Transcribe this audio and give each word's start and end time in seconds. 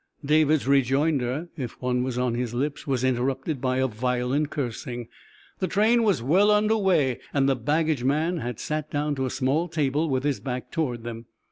David's 0.25 0.67
rejoinder, 0.67 1.49
if 1.55 1.79
one 1.79 2.01
was 2.01 2.17
on 2.17 2.33
his 2.33 2.55
lips, 2.55 2.87
was 2.87 3.03
interrupted 3.03 3.61
by 3.61 3.77
a 3.77 3.85
violent 3.87 4.49
cursing. 4.49 5.09
The 5.59 5.67
train 5.67 6.01
was 6.01 6.23
well 6.23 6.49
under 6.49 6.75
way, 6.75 7.19
and 7.35 7.47
the 7.47 7.55
baggage 7.55 8.03
man 8.03 8.37
had 8.37 8.59
sat 8.59 8.89
down 8.89 9.13
to 9.13 9.27
a 9.27 9.29
small 9.29 9.67
table 9.67 10.09
with 10.09 10.23
his 10.23 10.39
back 10.39 10.71
toward 10.71 11.03
them. 11.03 11.25